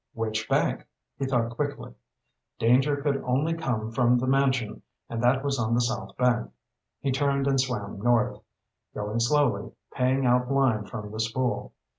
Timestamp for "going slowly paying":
8.95-10.25